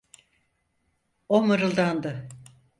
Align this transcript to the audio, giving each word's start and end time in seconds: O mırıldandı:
O 1.29 1.41
mırıldandı: 1.45 2.29